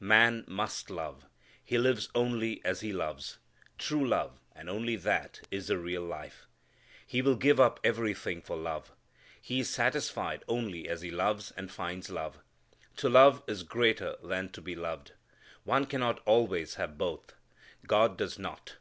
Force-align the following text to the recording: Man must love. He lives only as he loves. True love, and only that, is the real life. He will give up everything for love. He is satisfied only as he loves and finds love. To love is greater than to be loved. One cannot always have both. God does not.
Man 0.00 0.42
must 0.48 0.90
love. 0.90 1.24
He 1.62 1.78
lives 1.78 2.08
only 2.16 2.60
as 2.64 2.80
he 2.80 2.92
loves. 2.92 3.38
True 3.78 4.04
love, 4.04 4.40
and 4.52 4.68
only 4.68 4.96
that, 4.96 5.42
is 5.52 5.68
the 5.68 5.78
real 5.78 6.02
life. 6.02 6.48
He 7.06 7.22
will 7.22 7.36
give 7.36 7.60
up 7.60 7.78
everything 7.84 8.42
for 8.42 8.56
love. 8.56 8.90
He 9.40 9.60
is 9.60 9.70
satisfied 9.70 10.42
only 10.48 10.88
as 10.88 11.02
he 11.02 11.12
loves 11.12 11.52
and 11.52 11.70
finds 11.70 12.10
love. 12.10 12.40
To 12.96 13.08
love 13.08 13.44
is 13.46 13.62
greater 13.62 14.16
than 14.20 14.48
to 14.48 14.60
be 14.60 14.74
loved. 14.74 15.12
One 15.62 15.86
cannot 15.86 16.18
always 16.26 16.74
have 16.74 16.98
both. 16.98 17.32
God 17.86 18.18
does 18.18 18.36
not. 18.36 18.78